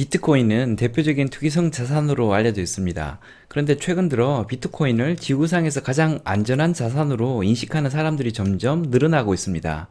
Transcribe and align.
비트코인은 0.00 0.76
대표적인 0.76 1.28
투기성 1.28 1.72
자산으로 1.72 2.32
알려져 2.32 2.62
있습니다. 2.62 3.18
그런데 3.48 3.76
최근 3.76 4.08
들어 4.08 4.46
비트코인을 4.46 5.16
지구상에서 5.16 5.82
가장 5.82 6.20
안전한 6.24 6.72
자산으로 6.72 7.42
인식하는 7.42 7.90
사람들이 7.90 8.32
점점 8.32 8.84
늘어나고 8.84 9.34
있습니다. 9.34 9.88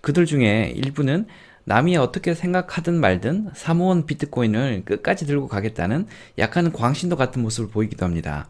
그들 0.00 0.26
중에 0.26 0.72
일부는 0.74 1.26
남이 1.62 1.96
어떻게 1.96 2.34
생각하든 2.34 2.94
말든 2.94 3.50
사모은 3.54 4.06
비트코인을 4.06 4.82
끝까지 4.84 5.26
들고 5.26 5.46
가겠다는 5.46 6.08
약간 6.38 6.72
광신도 6.72 7.14
같은 7.14 7.40
모습을 7.40 7.70
보이기도 7.70 8.04
합니다. 8.04 8.48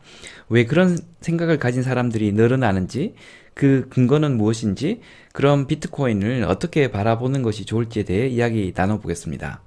왜 0.48 0.64
그런 0.64 0.96
생각을 1.20 1.58
가진 1.58 1.82
사람들이 1.82 2.32
늘어나는지, 2.32 3.16
그 3.52 3.86
근거는 3.90 4.38
무엇인지, 4.38 5.02
그럼 5.34 5.66
비트코인을 5.66 6.44
어떻게 6.44 6.90
바라보는 6.90 7.42
것이 7.42 7.66
좋을지에 7.66 8.04
대해 8.04 8.28
이야기 8.28 8.72
나눠보겠습니다. 8.74 9.60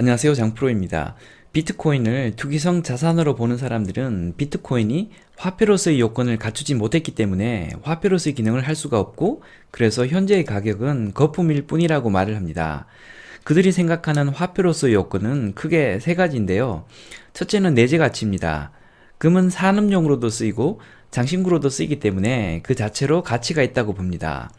안녕하세요. 0.00 0.32
장프로입니다. 0.32 1.14
비트코인을 1.52 2.32
투기성 2.36 2.82
자산으로 2.82 3.34
보는 3.34 3.58
사람들은 3.58 4.32
비트코인이 4.38 5.10
화폐로서의 5.36 6.00
요건을 6.00 6.38
갖추지 6.38 6.74
못했기 6.74 7.14
때문에 7.14 7.72
화폐로서의 7.82 8.34
기능을 8.34 8.66
할 8.66 8.74
수가 8.74 8.98
없고 8.98 9.42
그래서 9.70 10.06
현재의 10.06 10.46
가격은 10.46 11.12
거품일 11.12 11.66
뿐이라고 11.66 12.08
말을 12.08 12.34
합니다. 12.36 12.86
그들이 13.44 13.72
생각하는 13.72 14.30
화폐로서의 14.30 14.94
요건은 14.94 15.52
크게 15.54 15.98
세 16.00 16.14
가지인데요. 16.14 16.86
첫째는 17.34 17.74
내재 17.74 17.98
가치입니다. 17.98 18.70
금은 19.18 19.50
산업용으로도 19.50 20.30
쓰이고 20.30 20.80
장신구로도 21.10 21.68
쓰이기 21.68 22.00
때문에 22.00 22.60
그 22.62 22.74
자체로 22.74 23.22
가치가 23.22 23.62
있다고 23.62 23.92
봅니다. 23.92 24.50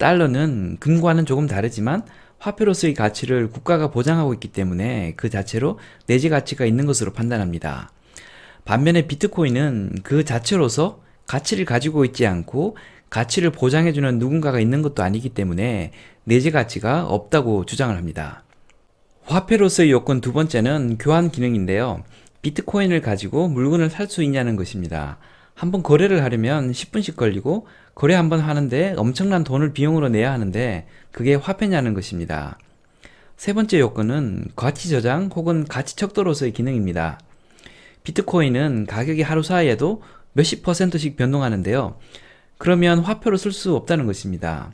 달러는 0.00 0.78
금과는 0.80 1.26
조금 1.26 1.46
다르지만 1.46 2.02
화폐로서의 2.38 2.94
가치를 2.94 3.50
국가가 3.50 3.90
보장하고 3.90 4.34
있기 4.34 4.48
때문에 4.48 5.12
그 5.16 5.28
자체로 5.30 5.78
내재 6.06 6.30
가치가 6.30 6.64
있는 6.64 6.86
것으로 6.86 7.12
판단합니다. 7.12 7.92
반면에 8.64 9.06
비트코인은 9.06 9.98
그 10.02 10.24
자체로서 10.24 11.02
가치를 11.26 11.64
가지고 11.66 12.04
있지 12.04 12.26
않고 12.26 12.76
가치를 13.10 13.50
보장해주는 13.50 14.18
누군가가 14.18 14.58
있는 14.58 14.82
것도 14.82 15.02
아니기 15.02 15.28
때문에 15.28 15.92
내재 16.24 16.50
가치가 16.50 17.04
없다고 17.06 17.66
주장을 17.66 17.94
합니다. 17.94 18.42
화폐로서의 19.24 19.90
요건 19.90 20.20
두 20.20 20.32
번째는 20.32 20.96
교환 20.98 21.30
기능인데요. 21.30 22.02
비트코인을 22.42 23.02
가지고 23.02 23.48
물건을 23.48 23.90
살 23.90 24.08
수 24.08 24.22
있냐는 24.22 24.56
것입니다. 24.56 25.18
한번 25.54 25.82
거래를 25.82 26.22
하려면 26.22 26.72
10분씩 26.72 27.16
걸리고 27.16 27.66
거래 27.94 28.14
한 28.14 28.28
번 28.30 28.40
하는데 28.40 28.94
엄청난 28.96 29.44
돈을 29.44 29.72
비용으로 29.72 30.08
내야 30.08 30.32
하는데 30.32 30.86
그게 31.12 31.34
화폐냐는 31.34 31.92
것입니다. 31.94 32.58
세 33.36 33.52
번째 33.52 33.80
요건은 33.80 34.46
가치 34.56 34.88
저장 34.88 35.30
혹은 35.34 35.64
가치 35.64 35.96
척도로서의 35.96 36.52
기능입니다. 36.52 37.18
비트코인은 38.04 38.86
가격이 38.86 39.22
하루 39.22 39.42
사이에도 39.42 40.02
몇십 40.32 40.62
퍼센트씩 40.62 41.16
변동하는데요. 41.16 41.98
그러면 42.58 43.00
화폐로 43.00 43.36
쓸 43.36 43.52
수 43.52 43.74
없다는 43.76 44.06
것입니다. 44.06 44.72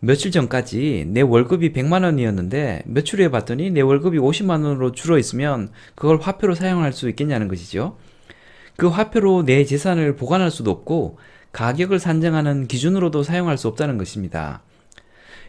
며칠 0.00 0.30
전까지 0.30 1.06
내 1.08 1.20
월급이 1.22 1.72
100만 1.72 2.04
원이었는데 2.04 2.82
며칠 2.86 3.18
후에 3.18 3.30
봤더니 3.30 3.70
내 3.72 3.80
월급이 3.80 4.18
50만 4.18 4.64
원으로 4.64 4.92
줄어 4.92 5.18
있으면 5.18 5.70
그걸 5.96 6.18
화폐로 6.20 6.54
사용할 6.54 6.92
수 6.92 7.08
있겠냐는 7.08 7.48
것이죠. 7.48 7.96
그 8.78 8.86
화폐로 8.86 9.44
내 9.44 9.64
재산을 9.64 10.14
보관할 10.14 10.52
수도 10.52 10.70
없고 10.70 11.18
가격을 11.50 11.98
산정하는 11.98 12.68
기준으로도 12.68 13.24
사용할 13.24 13.58
수 13.58 13.66
없다는 13.66 13.98
것입니다. 13.98 14.62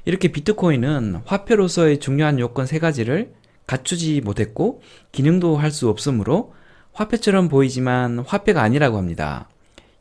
이렇게 0.03 0.29
비트코인은 0.29 1.21
화폐로서의 1.25 1.99
중요한 1.99 2.39
요건 2.39 2.65
세 2.65 2.79
가지를 2.79 3.31
갖추지 3.67 4.21
못했고 4.21 4.81
기능도 5.11 5.57
할 5.57 5.69
수 5.69 5.89
없으므로 5.89 6.55
화폐처럼 6.93 7.49
보이지만 7.49 8.17
화폐가 8.17 8.63
아니라고 8.63 8.97
합니다. 8.97 9.47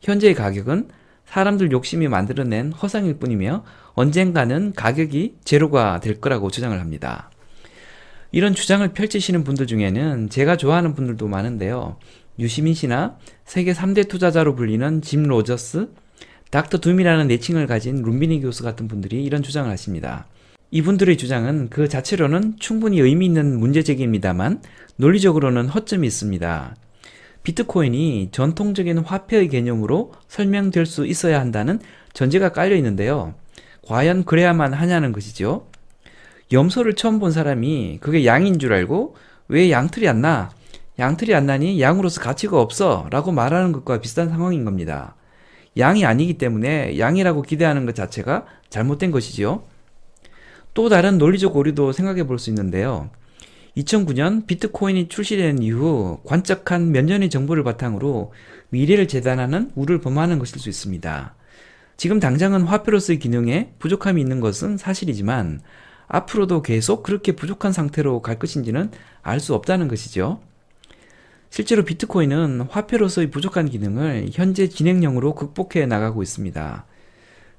현재의 0.01 0.33
가격은 0.33 0.89
사람들 1.27 1.71
욕심이 1.71 2.07
만들어낸 2.07 2.71
허상일 2.71 3.19
뿐이며 3.19 3.63
언젠가는 3.93 4.73
가격이 4.73 5.35
제로가 5.43 5.99
될 5.99 6.19
거라고 6.19 6.49
주장을 6.49 6.77
합니다. 6.79 7.29
이런 8.31 8.53
주장을 8.53 8.87
펼치시는 8.87 9.43
분들 9.43 9.67
중에는 9.67 10.29
제가 10.29 10.57
좋아하는 10.57 10.95
분들도 10.95 11.27
많은데요. 11.27 11.97
유시민 12.39 12.73
씨나 12.73 13.17
세계 13.45 13.73
3대 13.73 14.07
투자자로 14.07 14.55
불리는 14.55 15.01
짐 15.01 15.23
로저스, 15.23 15.89
Dr. 16.51 16.79
Doom이라는 16.79 17.27
별칭을 17.27 17.67
가진 17.67 18.01
루비니 18.01 18.41
교수 18.41 18.63
같은 18.63 18.87
분들이 18.87 19.23
이런 19.23 19.43
주장을 19.43 19.69
하십니다. 19.69 20.25
이분들의 20.71 21.17
주장은 21.17 21.69
그 21.69 21.89
자체로는 21.89 22.55
충분히 22.59 22.99
의미 22.99 23.25
있는 23.25 23.59
문제제기입니다만 23.59 24.61
논리적으로는 24.95 25.67
허점이 25.67 26.07
있습니다. 26.07 26.75
비트코인이 27.43 28.29
전통적인 28.31 28.99
화폐의 28.99 29.49
개념으로 29.49 30.13
설명될 30.27 30.85
수 30.85 31.05
있어야 31.05 31.39
한다는 31.39 31.79
전제가 32.13 32.49
깔려 32.49 32.75
있는데요. 32.75 33.33
과연 33.83 34.25
그래야만 34.25 34.73
하냐는 34.73 35.11
것이죠. 35.11 35.67
염소를 36.51 36.95
처음 36.95 37.19
본 37.19 37.31
사람이 37.31 37.97
그게 38.01 38.25
양인 38.25 38.59
줄 38.59 38.73
알고 38.73 39.15
왜 39.47 39.71
양틀이 39.71 40.07
안 40.07 40.21
나? 40.21 40.51
양틀이 40.99 41.33
안 41.33 41.45
나니 41.45 41.81
양으로서 41.81 42.21
가치가 42.21 42.59
없어 42.59 43.07
라고 43.09 43.31
말하는 43.31 43.71
것과 43.71 44.01
비슷한 44.01 44.29
상황인 44.29 44.65
겁니다. 44.65 45.15
양이 45.77 46.05
아니기 46.05 46.37
때문에 46.37 46.99
양이라고 46.99 47.41
기대하는 47.41 47.85
것 47.85 47.95
자체가 47.95 48.45
잘못된 48.69 49.11
것이지요. 49.11 49.63
또 50.73 50.89
다른 50.89 51.17
논리적 51.17 51.55
오류도 51.55 51.93
생각해 51.93 52.23
볼 52.27 52.37
수 52.37 52.49
있는데요. 52.49 53.09
2009년 53.77 54.45
비트코인이 54.45 55.07
출시된 55.07 55.61
이후 55.63 56.19
관적한 56.25 56.91
몇 56.91 57.05
년의 57.05 57.29
정보를 57.29 57.63
바탕으로 57.63 58.33
미래를 58.69 59.07
재단하는 59.07 59.71
우를 59.75 60.01
범하는 60.01 60.37
것일 60.37 60.59
수 60.59 60.67
있습니다. 60.67 61.35
지금 61.95 62.19
당장은 62.19 62.63
화폐로서의 62.63 63.19
기능에 63.19 63.73
부족함이 63.79 64.21
있는 64.21 64.41
것은 64.41 64.77
사실이지만 64.77 65.61
앞으로도 66.07 66.61
계속 66.61 67.03
그렇게 67.03 67.33
부족한 67.33 67.71
상태로 67.71 68.21
갈 68.21 68.37
것인지는 68.39 68.91
알 69.21 69.39
수 69.39 69.53
없다는 69.53 69.87
것이죠. 69.87 70.41
실제로 71.49 71.83
비트코인은 71.83 72.61
화폐로서의 72.69 73.31
부족한 73.31 73.69
기능을 73.69 74.29
현재 74.31 74.67
진행형으로 74.67 75.33
극복해 75.35 75.85
나가고 75.85 76.21
있습니다. 76.21 76.85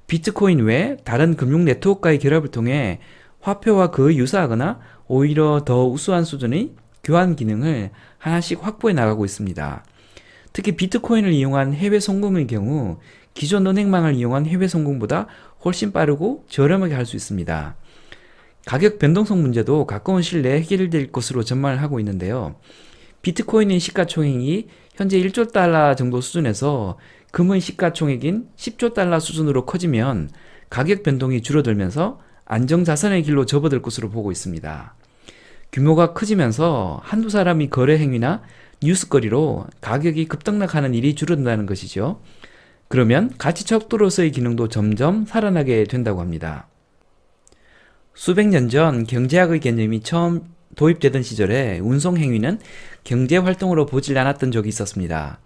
비트코인 0.07 0.59
외 0.59 0.97
다른 1.03 1.35
금융 1.35 1.65
네트워크와의 1.65 2.19
결합을 2.19 2.49
통해 2.49 2.99
화폐와 3.39 3.91
거의 3.91 4.17
유사하거나 4.17 4.79
오히려 5.07 5.63
더 5.65 5.87
우수한 5.87 6.23
수준의 6.23 6.73
교환 7.03 7.35
기능을 7.35 7.91
하나씩 8.17 8.65
확보해 8.65 8.93
나가고 8.93 9.25
있습니다. 9.25 9.83
특히 10.53 10.75
비트코인을 10.75 11.31
이용한 11.31 11.73
해외 11.73 11.99
송금의 11.99 12.47
경우 12.47 12.99
기존 13.33 13.65
은행망을 13.67 14.15
이용한 14.15 14.45
해외 14.45 14.67
송금보다 14.67 15.27
훨씬 15.63 15.91
빠르고 15.91 16.45
저렴하게 16.49 16.93
할 16.93 17.05
수 17.05 17.15
있습니다. 17.15 17.75
가격 18.65 18.99
변동성 18.99 19.41
문제도 19.41 19.87
가까운 19.87 20.21
시일 20.21 20.43
내에 20.43 20.59
해결될 20.61 21.11
것으로 21.11 21.43
전망을 21.43 21.81
하고 21.81 21.99
있는데요. 21.99 22.55
비트코인의 23.21 23.79
시가총액이 23.79 24.67
현재 24.95 25.19
1조 25.19 25.51
달러 25.51 25.95
정도 25.95 26.21
수준에서 26.21 26.97
금의 27.31 27.61
시가총액인 27.61 28.49
10조 28.55 28.93
달러 28.93 29.19
수준으로 29.19 29.65
커지면 29.65 30.29
가격 30.69 31.03
변동이 31.03 31.41
줄어들면서 31.41 32.19
안정자산의 32.45 33.23
길로 33.23 33.45
접어들 33.45 33.81
것으로 33.81 34.09
보고 34.09 34.31
있습니다. 34.31 34.95
규모가 35.71 36.13
커지면서 36.13 36.99
한두 37.03 37.29
사람이 37.29 37.69
거래 37.69 37.97
행위나 37.97 38.41
뉴스거리로 38.83 39.67
가격이 39.79 40.25
급등락하는 40.27 40.93
일이 40.93 41.15
줄어든다는 41.15 41.65
것이죠. 41.65 42.21
그러면 42.89 43.31
가치 43.37 43.65
척도로서의 43.65 44.31
기능도 44.31 44.67
점점 44.67 45.25
살아나게 45.25 45.85
된다고 45.85 46.19
합니다. 46.19 46.67
수백 48.13 48.47
년 48.47 48.67
전 48.67 49.05
경제학의 49.05 49.61
개념이 49.61 50.01
처음 50.01 50.43
도입되던 50.75 51.23
시절에 51.23 51.79
운송 51.79 52.17
행위는 52.17 52.59
경제 53.03 53.37
활동으로 53.37 53.85
보질 53.85 54.17
않았던 54.17 54.51
적이 54.51 54.69
있었습니다. 54.69 55.39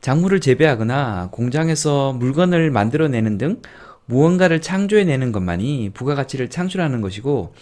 작물을 0.00 0.40
재배하거나 0.40 1.28
공장에서 1.30 2.12
물건을 2.12 2.70
만들어내는 2.70 3.38
등 3.38 3.62
무언가를 4.06 4.60
창조해내는 4.60 5.32
것만이 5.32 5.90
부가가치를 5.94 6.50
창출하는 6.50 7.00
것이고 7.00 7.54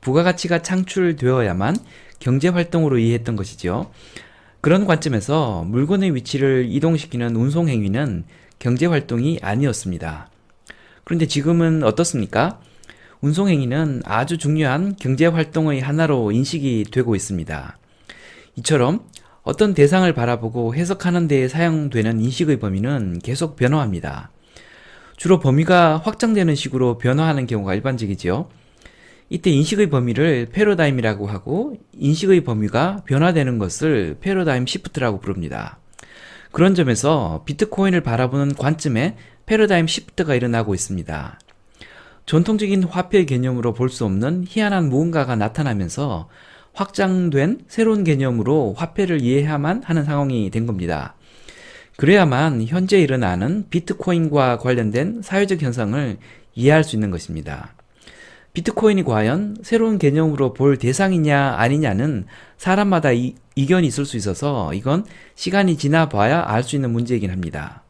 부가가치가 0.00 0.62
창출되어야만 0.62 1.76
경제 2.18 2.48
활동으로 2.48 2.98
이해했던 2.98 3.36
것이죠. 3.36 3.90
그런 4.60 4.86
관점에서 4.86 5.64
물건의 5.64 6.14
위치를 6.14 6.66
이동시키는 6.70 7.36
운송 7.36 7.68
행위는 7.68 8.24
경제 8.58 8.86
활동이 8.86 9.38
아니었습니다. 9.42 10.30
그런데 11.04 11.26
지금은 11.26 11.82
어떻습니까? 11.82 12.60
운송행위는 13.22 14.02
아주 14.04 14.36
중요한 14.36 14.96
경제활동의 14.96 15.80
하나로 15.80 16.32
인식이 16.32 16.86
되고 16.90 17.14
있습니다. 17.14 17.78
이처럼 18.56 19.04
어떤 19.44 19.74
대상을 19.74 20.12
바라보고 20.12 20.74
해석하는 20.74 21.28
데에 21.28 21.46
사용되는 21.46 22.18
인식의 22.20 22.58
범위는 22.58 23.20
계속 23.20 23.54
변화합니다. 23.54 24.32
주로 25.16 25.38
범위가 25.38 25.98
확장되는 25.98 26.56
식으로 26.56 26.98
변화하는 26.98 27.46
경우가 27.46 27.74
일반적이지요. 27.74 28.48
이때 29.30 29.50
인식의 29.50 29.88
범위를 29.88 30.48
패러다임이라고 30.50 31.28
하고 31.28 31.76
인식의 31.92 32.42
범위가 32.42 33.04
변화되는 33.06 33.58
것을 33.58 34.16
패러다임 34.20 34.66
시프트라고 34.66 35.20
부릅니다. 35.20 35.78
그런 36.50 36.74
점에서 36.74 37.44
비트코인을 37.46 38.00
바라보는 38.00 38.56
관점에 38.56 39.16
패러다임 39.46 39.86
시프트가 39.86 40.34
일어나고 40.34 40.74
있습니다. 40.74 41.38
전통적인 42.26 42.84
화폐 42.84 43.24
개념으로 43.24 43.72
볼 43.74 43.88
수 43.88 44.04
없는 44.04 44.44
희한한 44.48 44.88
무언가가 44.88 45.36
나타나면서 45.36 46.28
확장된 46.72 47.64
새로운 47.68 48.04
개념으로 48.04 48.74
화폐를 48.76 49.20
이해해야만 49.20 49.82
하는 49.84 50.04
상황이 50.04 50.48
된 50.50 50.66
겁니다. 50.66 51.14
그래야만 51.96 52.64
현재 52.66 53.00
일어나는 53.00 53.66
비트코인과 53.68 54.58
관련된 54.58 55.20
사회적 55.22 55.60
현상을 55.60 56.16
이해할 56.54 56.84
수 56.84 56.96
있는 56.96 57.10
것입니다. 57.10 57.74
비트코인이 58.54 59.04
과연 59.04 59.58
새로운 59.62 59.98
개념으로 59.98 60.52
볼 60.52 60.76
대상이냐 60.76 61.54
아니냐는 61.56 62.26
사람마다 62.56 63.12
이, 63.12 63.34
의견이 63.56 63.86
있을 63.86 64.04
수 64.04 64.16
있어서 64.16 64.72
이건 64.74 65.04
시간이 65.34 65.76
지나 65.76 66.08
봐야 66.08 66.42
알 66.46 66.62
수 66.62 66.76
있는 66.76 66.90
문제이긴 66.92 67.30
합니다. 67.30 67.82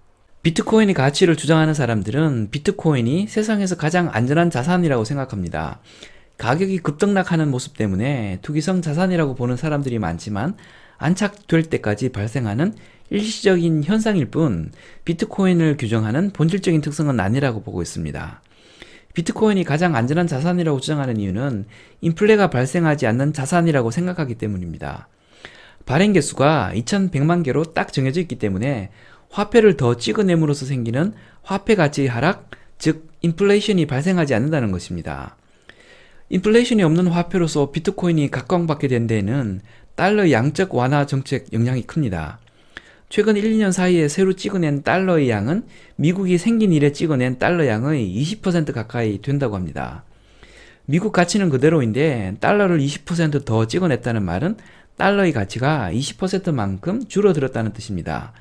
비트코인의 0.42 0.94
가치를 0.94 1.36
주장하는 1.36 1.72
사람들은 1.72 2.48
비트코인이 2.50 3.28
세상에서 3.28 3.76
가장 3.76 4.10
안전한 4.12 4.50
자산이라고 4.50 5.04
생각합니다. 5.04 5.80
가격이 6.36 6.78
급등락하는 6.78 7.48
모습 7.48 7.76
때문에 7.76 8.40
투기성 8.42 8.82
자산이라고 8.82 9.36
보는 9.36 9.56
사람들이 9.56 10.00
많지만 10.00 10.56
안착될 10.98 11.64
때까지 11.64 12.08
발생하는 12.08 12.74
일시적인 13.10 13.84
현상일 13.84 14.30
뿐 14.30 14.72
비트코인을 15.04 15.76
규정하는 15.76 16.30
본질적인 16.32 16.80
특성은 16.80 17.20
아니라고 17.20 17.62
보고 17.62 17.80
있습니다. 17.80 18.42
비트코인이 19.14 19.62
가장 19.62 19.94
안전한 19.94 20.26
자산이라고 20.26 20.80
주장하는 20.80 21.18
이유는 21.18 21.66
인플레가 22.00 22.50
발생하지 22.50 23.06
않는 23.06 23.32
자산이라고 23.32 23.92
생각하기 23.92 24.34
때문입니다. 24.36 25.06
발행 25.86 26.12
개수가 26.12 26.72
2100만 26.74 27.44
개로 27.44 27.64
딱 27.64 27.92
정해져 27.92 28.20
있기 28.20 28.36
때문에 28.36 28.90
화폐를 29.32 29.76
더 29.76 29.96
찍어냄으로써 29.96 30.66
생기는 30.66 31.14
화폐 31.42 31.74
가치 31.74 32.06
하락, 32.06 32.50
즉 32.78 33.08
인플레이션이 33.22 33.86
발생하지 33.86 34.34
않는다는 34.34 34.70
것입니다. 34.70 35.36
인플레이션이 36.28 36.82
없는 36.82 37.08
화폐로서 37.08 37.70
비트코인이 37.70 38.30
각광받게 38.30 38.88
된 38.88 39.06
데에는 39.06 39.60
달러 39.94 40.30
양적 40.30 40.74
완화 40.74 41.06
정책 41.06 41.52
영향이 41.52 41.82
큽니다. 41.82 42.40
최근 43.08 43.36
1, 43.36 43.44
2년 43.44 43.72
사이에 43.72 44.08
새로 44.08 44.34
찍어낸 44.34 44.82
달러의 44.82 45.28
양은 45.28 45.64
미국이 45.96 46.38
생긴 46.38 46.72
이래 46.72 46.92
찍어낸 46.92 47.38
달러 47.38 47.66
양의 47.66 48.06
20% 48.06 48.72
가까이 48.72 49.20
된다고 49.20 49.54
합니다. 49.54 50.04
미국 50.86 51.12
가치는 51.12 51.48
그대로인데 51.48 52.36
달러를 52.40 52.80
20%더 52.80 53.66
찍어냈다는 53.66 54.22
말은 54.22 54.56
달러의 54.96 55.32
가치가 55.32 55.90
20%만큼 55.92 57.06
줄어들었다는 57.06 57.72
뜻입니다. 57.72 58.32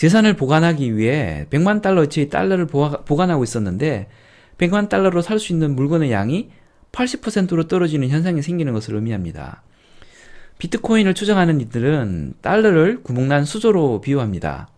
재산을 0.00 0.32
보관하기 0.32 0.96
위해 0.96 1.44
100만 1.50 1.82
달러치의 1.82 2.30
달러를 2.30 2.66
보관하고 2.66 3.44
있었는데 3.44 4.08
100만 4.56 4.88
달러로 4.88 5.20
살 5.20 5.38
수 5.38 5.52
있는 5.52 5.76
물건의 5.76 6.10
양이 6.10 6.48
80%로 6.90 7.68
떨어지는 7.68 8.08
현상이 8.08 8.40
생기는 8.40 8.72
것을 8.72 8.94
의미합니다. 8.94 9.62
비트코인을 10.56 11.12
추정하는 11.12 11.60
이들은 11.60 12.32
달러를 12.40 13.02
구멍난 13.02 13.44
수조로 13.44 14.00
비유합니다. 14.00 14.70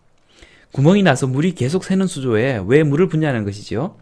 구멍이 0.73 1.03
나서 1.03 1.25
물이 1.25 1.53
계속 1.55 1.85
새는 1.85 2.05
수조에 2.05 2.61
왜 2.67 2.83
물을 2.83 3.07
붓냐는 3.07 3.45
것이지요. 3.45 3.95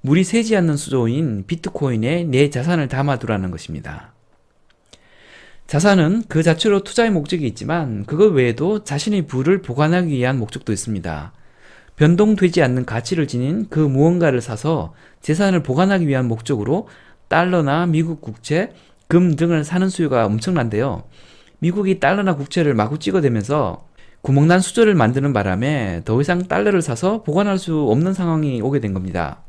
물이 0.00 0.24
새지 0.24 0.56
않는 0.56 0.76
수조인 0.76 1.44
비트코인에 1.46 2.24
내 2.24 2.50
자산을 2.50 2.88
담아두라는 2.88 3.52
것입니다. 3.52 4.12
자산은 5.68 6.22
그 6.28 6.42
자체로 6.42 6.82
투자의 6.82 7.10
목적이 7.10 7.46
있지만 7.46 8.06
그것 8.06 8.32
외에도 8.32 8.84
자신의 8.84 9.26
부를 9.26 9.60
보관하기 9.60 10.08
위한 10.08 10.38
목적도 10.38 10.72
있습니다. 10.72 11.32
변동되지 11.96 12.62
않는 12.62 12.86
가치를 12.86 13.28
지닌 13.28 13.66
그 13.68 13.78
무언가를 13.78 14.40
사서 14.40 14.94
재산을 15.20 15.62
보관하기 15.62 16.08
위한 16.08 16.26
목적으로 16.26 16.88
달러나 17.28 17.84
미국 17.84 18.22
국채, 18.22 18.72
금 19.08 19.36
등을 19.36 19.62
사는 19.62 19.86
수요가 19.90 20.24
엄청난데요. 20.24 21.02
미국이 21.58 22.00
달러나 22.00 22.34
국채를 22.34 22.72
마구 22.72 22.98
찍어대면서 22.98 23.86
구멍난 24.22 24.60
수조를 24.60 24.94
만드는 24.94 25.34
바람에 25.34 26.00
더 26.06 26.18
이상 26.22 26.48
달러를 26.48 26.80
사서 26.80 27.22
보관할 27.24 27.58
수 27.58 27.82
없는 27.90 28.14
상황이 28.14 28.62
오게 28.62 28.80
된 28.80 28.94
겁니다. 28.94 29.42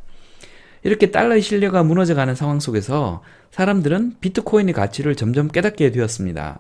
이렇게 0.84 1.12
달러의 1.12 1.42
신뢰가 1.42 1.84
무너져가는 1.84 2.34
상황 2.36 2.60
속에서 2.60 3.22
사람들은 3.52 4.16
비트코인의 4.22 4.74
가치를 4.74 5.16
점점 5.16 5.48
깨닫게 5.48 5.92
되었습니다. 5.92 6.60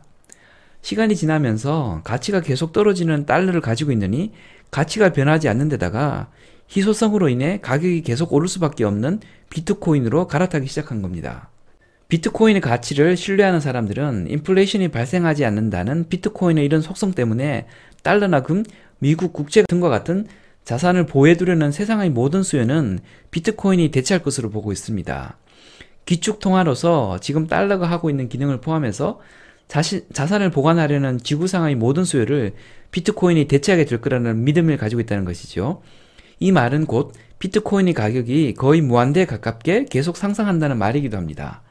시간이 0.81 1.15
지나면서 1.15 2.01
가치가 2.03 2.41
계속 2.41 2.73
떨어지는 2.73 3.25
달러를 3.25 3.61
가지고 3.61 3.91
있느니 3.91 4.31
가치가 4.71 5.11
변하지 5.11 5.49
않는 5.49 5.69
데다가 5.69 6.29
희소성으로 6.75 7.29
인해 7.29 7.59
가격이 7.61 8.01
계속 8.03 8.33
오를 8.33 8.47
수밖에 8.47 8.83
없는 8.83 9.19
비트코인으로 9.49 10.27
갈아타기 10.27 10.67
시작한 10.67 11.01
겁니다. 11.01 11.49
비트코인의 12.07 12.61
가치를 12.61 13.17
신뢰하는 13.17 13.59
사람들은 13.59 14.27
인플레이션이 14.29 14.89
발생하지 14.89 15.45
않는다는 15.45 16.09
비트코인의 16.09 16.65
이런 16.65 16.81
속성 16.81 17.11
때문에 17.13 17.67
달러나 18.03 18.41
금, 18.41 18.63
미국 18.99 19.33
국채 19.33 19.63
등과 19.67 19.89
같은 19.89 20.25
자산을 20.69 21.07
보호해두려는 21.07 21.71
세상의 21.71 22.11
모든 22.11 22.43
수요는 22.43 22.99
비트코인이 23.31 23.89
대체할 23.89 24.21
것으로 24.21 24.51
보고 24.51 24.71
있습니다. 24.71 25.37
기축 26.05 26.39
통화로서 26.39 27.17
지금 27.21 27.47
달러가 27.47 27.89
하고 27.89 28.11
있는 28.11 28.29
기능을 28.29 28.61
포함해서 28.61 29.19
자신, 29.67 30.03
자산을 30.13 30.51
보관하려는 30.51 31.17
지구상의 31.17 31.73
모든 31.73 32.05
수요를 32.05 32.53
비트코인이 32.91 33.47
대체하게 33.47 33.85
될 33.85 33.99
거라는 33.99 34.43
믿음을 34.43 34.77
가지고 34.77 35.01
있다는 35.01 35.25
것이죠. 35.25 35.81
이 36.39 36.51
말은 36.51 36.85
곧 36.85 37.13
비트코인의 37.39 37.95
가격이 37.95 38.53
거의 38.53 38.81
무한대에 38.81 39.25
가깝게 39.25 39.85
계속 39.85 40.17
상승한다는 40.17 40.77
말이기도 40.77 41.17
합니다. 41.17 41.63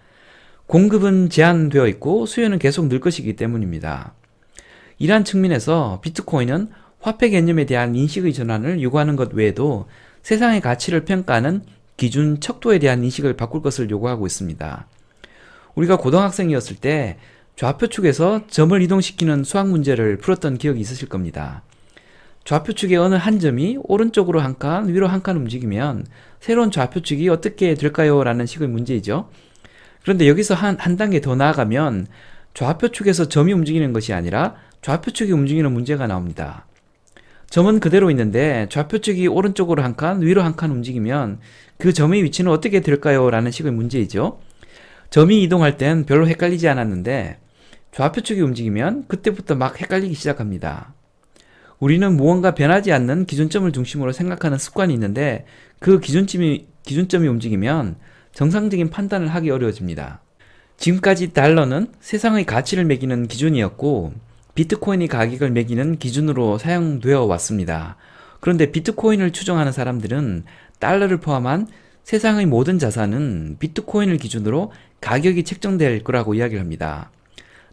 공급은 0.66 1.30
제한되어 1.30 1.86
있고 1.86 2.26
수요는 2.26 2.58
계속 2.58 2.88
늘 2.88 2.98
것이기 2.98 3.36
때문입니다. 3.36 4.14
이러한 4.98 5.24
측면에서 5.24 6.00
비트코인은 6.02 6.70
화폐 7.00 7.28
개념에 7.30 7.64
대한 7.64 7.94
인식의 7.94 8.32
전환을 8.32 8.82
요구하는 8.82 9.16
것 9.16 9.32
외에도 9.32 9.88
세상의 10.23 10.61
가치를 10.61 11.04
평가하는 11.04 11.62
기준 11.96 12.40
척도에 12.40 12.78
대한 12.78 13.02
인식을 13.02 13.34
바꿀 13.34 13.62
것을 13.62 13.90
요구하고 13.90 14.26
있습니다. 14.26 14.87
우리가 15.75 15.96
고등학생이었을 15.96 16.76
때 16.76 17.18
좌표 17.56 17.88
축에서 17.88 18.46
점을 18.46 18.80
이동시키는 18.80 19.42
수학 19.42 19.68
문제를 19.68 20.18
풀었던 20.18 20.58
기억이 20.58 20.80
있으실 20.80 21.08
겁니다. 21.08 21.62
좌표 22.44 22.73
축의 22.73 22.96
어느 22.96 23.14
한 23.16 23.40
점이 23.40 23.78
오른쪽으로 23.82 24.40
한 24.40 24.56
칸, 24.58 24.88
위로 24.88 25.08
한 25.08 25.23
칸 25.23 25.37
움직이면 25.37 26.06
새로운 26.40 26.70
좌표 26.70 27.00
축이 27.00 27.28
어떻게 27.28 27.75
될까요? 27.75 28.23
라는 28.23 28.46
식의 28.46 28.68
문제이죠. 28.68 29.28
그런데 30.02 30.28
여기서 30.28 30.54
한, 30.54 30.76
한 30.78 30.96
단계 30.96 31.20
더 31.20 31.34
나아가면 31.34 32.06
좌표 32.54 32.88
축에서 32.88 33.26
점이 33.28 33.52
움직이는 33.52 33.92
것이 33.92 34.12
아니라 34.12 34.54
좌표 34.82 35.11
축이 35.11 35.32
움직이는 35.32 35.73
문제가 35.73 36.06
나옵니다. 36.06 36.67
점은 37.50 37.81
그대로 37.81 38.11
있는데 38.11 38.67
좌표측이 38.71 39.26
오른쪽으로 39.26 39.83
한 39.83 39.97
칸, 39.97 40.21
위로 40.21 40.43
한 40.43 40.55
칸 40.55 40.71
움직이면 40.71 41.40
그 41.78 41.93
점의 41.93 42.23
위치는 42.25 42.50
어떻게 42.50 42.81
될까요? 42.81 43.31
라는 43.31 43.50
식의 43.50 43.73
문제이죠. 43.73 44.40
점이 45.11 45.43
이동할 45.43 45.78
땐 45.78 46.05
별로 46.05 46.28
헷갈리지 46.28 46.69
않았는데 46.69 47.38
좌표측이 47.93 48.40
움직이면 48.43 49.07
그때부터 49.09 49.55
막 49.55 49.81
헷갈리기 49.81 50.14
시작합니다. 50.14 50.93
우리는 51.78 52.17
무언가 52.17 52.55
변하지 52.55 52.93
않는 52.93 53.25
기준점을 53.25 53.71
중심으로 53.73 54.12
생각하는 54.12 54.59
습관이 54.59 54.93
있는데 54.95 55.47
그 55.78 56.00
기준점이, 56.00 56.67
기준점이 56.83 57.28
움직이면 57.28 57.97
정상적인 58.35 58.90
판단을 58.90 59.28
하기 59.28 59.50
어려워집니다. 59.50 60.21
지금까지 60.76 61.33
달러는 61.33 61.88
세상의 62.00 62.45
가치를 62.45 62.85
매기는 62.85 63.26
기준이었고 63.28 64.12
비트코인이 64.58 65.06
가격을 65.06 65.52
매기는 65.52 65.98
기준으로 65.98 66.58
사용되어 66.58 67.26
왔습니다. 67.26 67.94
그런데 68.40 68.72
비트코인을 68.72 69.30
추정하는 69.30 69.70
사람들은 69.70 70.42
달러를 70.80 71.18
포함한 71.18 71.68
세상의 72.02 72.46
모든 72.46 72.80
자산은 72.80 73.58
비트코인을 73.60 74.16
기준으로 74.16 74.72
가격이 75.00 75.44
책정될 75.44 76.02
거라고 76.02 76.34
이야기를 76.34 76.60
합니다. 76.60 77.12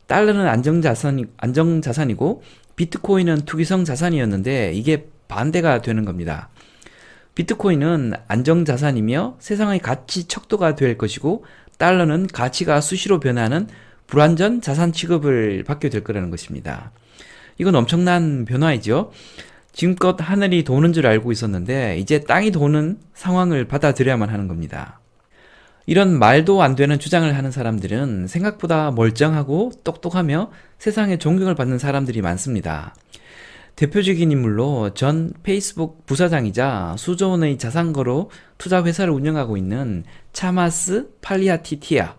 달러는 0.06 0.46
안정자산, 0.46 1.26
안정자산이고 1.38 2.44
비트코인은 2.76 3.46
투기성 3.46 3.84
자산이었는데 3.84 4.74
이게 4.76 5.08
반대가 5.28 5.82
되는 5.82 6.06
겁니다. 6.06 6.50
비트코인은 7.34 8.14
안정자산이며 8.28 9.38
세상의 9.40 9.80
가치 9.80 10.28
척도가 10.28 10.76
될 10.76 11.00
것이고 11.00 11.46
달러는 11.80 12.28
가치가 12.28 12.80
수시로 12.80 13.20
변하는 13.20 13.68
불완전 14.08 14.62
자산 14.62 14.92
취급을 14.92 15.64
받게 15.64 15.90
될 15.90 16.04
거라는 16.04 16.30
것입니다. 16.30 16.92
이건 17.58 17.76
엄청난 17.76 18.46
변화이죠. 18.46 19.12
지금껏 19.72 20.16
하늘이 20.20 20.64
도는 20.64 20.94
줄 20.94 21.06
알고 21.06 21.32
있었는데 21.32 21.98
이제 21.98 22.22
땅이 22.22 22.52
도는 22.52 22.98
상황을 23.14 23.66
받아들여야만 23.68 24.30
하는 24.30 24.48
겁니다. 24.48 25.00
이런 25.86 26.18
말도 26.18 26.64
안 26.64 26.76
되는 26.76 26.98
주장을 26.98 27.36
하는 27.36 27.52
사람들은 27.52 28.28
생각보다 28.28 28.92
멀쩡하고 28.92 29.72
똑똑하며 29.84 30.52
세상에 30.80 31.18
존경을 31.18 31.56
받는 31.56 31.78
사람들이 31.78 32.22
많습니다. 32.22 32.96
대표적인 33.76 34.32
인물로 34.32 34.94
전 34.94 35.34
페이스북 35.44 36.06
부사장이자 36.06 36.96
수조 36.98 37.32
원의 37.32 37.58
자산가로 37.58 38.32
투자 38.58 38.84
회사를 38.84 39.14
운영하고 39.14 39.58
있는 39.58 40.06
차마스 40.32 41.10
팔리하피티야, 41.22 42.16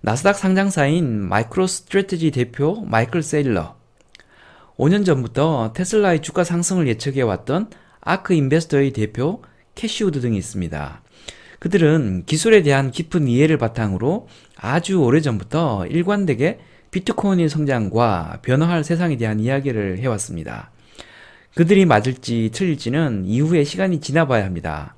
나스닥 0.00 0.36
상장사인 0.36 1.28
마이크로 1.28 1.66
스트래티지 1.66 2.30
대표 2.30 2.84
마이클 2.86 3.22
세일러, 3.22 3.76
5년 4.76 5.04
전부터 5.04 5.72
테슬라의 5.74 6.22
주가 6.22 6.44
상승을 6.44 6.86
예측해왔던 6.86 7.70
아크 8.00 8.32
인베스트의 8.32 8.92
대표 8.92 9.42
캐시우드 9.74 10.20
등이 10.20 10.38
있습니다. 10.38 11.02
그들은 11.58 12.22
기술에 12.26 12.62
대한 12.62 12.92
깊은 12.92 13.26
이해를 13.26 13.58
바탕으로 13.58 14.28
아주 14.56 15.00
오래전부터 15.00 15.86
일관되게 15.86 16.60
비트코인의 16.92 17.48
성장과 17.48 18.38
변화할 18.42 18.84
세상에 18.84 19.16
대한 19.16 19.40
이야기를 19.40 19.98
해왔습니다. 19.98 20.70
그들이 21.54 21.84
맞을지 21.86 22.50
틀릴지는 22.52 23.24
이후에 23.26 23.64
시간이 23.64 24.00
지나봐야 24.00 24.44
합니다. 24.44 24.94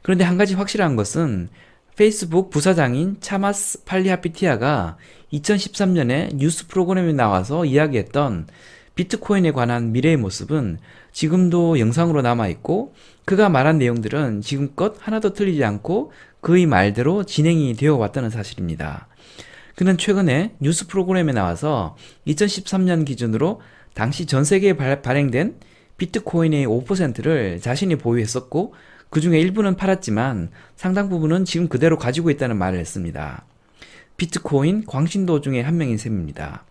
그런데 0.00 0.24
한 0.24 0.38
가지 0.38 0.54
확실한 0.54 0.96
것은 0.96 1.50
페이스북 1.96 2.48
부사장인 2.48 3.18
차마스 3.20 3.84
팔리하피티야가 3.84 4.96
2013년에 5.32 6.34
뉴스 6.34 6.66
프로그램에 6.66 7.12
나와서 7.12 7.66
이야기했던 7.66 8.46
비트코인에 8.94 9.52
관한 9.52 9.92
미래의 9.92 10.16
모습은 10.16 10.78
지금도 11.12 11.78
영상으로 11.78 12.22
남아있고 12.22 12.94
그가 13.26 13.50
말한 13.50 13.78
내용들은 13.78 14.40
지금껏 14.40 14.96
하나도 15.00 15.34
틀리지 15.34 15.64
않고 15.64 16.12
그의 16.40 16.64
말대로 16.64 17.24
진행이 17.24 17.74
되어 17.74 17.96
왔다는 17.96 18.30
사실입니다. 18.30 19.08
그는 19.76 19.98
최근에 19.98 20.54
뉴스 20.60 20.86
프로그램에 20.86 21.32
나와서 21.32 21.96
2013년 22.26 23.04
기준으로 23.04 23.60
당시 23.92 24.24
전 24.24 24.44
세계에 24.44 24.76
발행된 24.76 25.56
비트코인의 25.98 26.66
5%를 26.66 27.60
자신이 27.60 27.96
보유했었고 27.96 28.74
그 29.12 29.20
중에 29.20 29.38
일부는 29.38 29.76
팔았지만 29.76 30.48
상당 30.74 31.10
부분은 31.10 31.44
지금 31.44 31.68
그대로 31.68 31.98
가지고 31.98 32.30
있다는 32.30 32.56
말을 32.56 32.78
했습니다. 32.78 33.44
비트코인 34.16 34.86
광신도 34.86 35.42
중에 35.42 35.60
한 35.60 35.76
명인 35.76 35.98
셈입니다. 35.98 36.64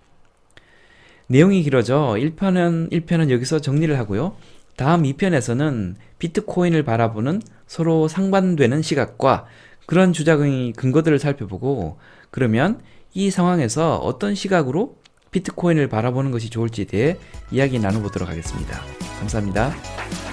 내용이 1.27 1.61
길어져 1.61 2.15
1편은, 2.17 2.91
1편은 2.91 3.29
여기서 3.29 3.59
정리를 3.59 3.95
하고요. 3.95 4.35
다음 4.75 5.03
2편에서는 5.03 5.93
비트코인을 6.17 6.81
바라보는 6.81 7.43
서로 7.67 8.07
상반되는 8.07 8.81
시각과 8.81 9.45
그런 9.85 10.11
주장의 10.11 10.73
근거들을 10.73 11.19
살펴보고 11.19 11.99
그러면 12.31 12.81
이 13.13 13.29
상황에서 13.29 13.97
어떤 13.97 14.33
시각으로 14.33 14.97
비트코인을 15.29 15.89
바라보는 15.89 16.31
것이 16.31 16.49
좋을지에 16.49 16.85
대해 16.85 17.17
이야기 17.51 17.77
나눠보도록 17.77 18.27
하겠습니다. 18.27 18.81
감사합니다. 19.19 20.30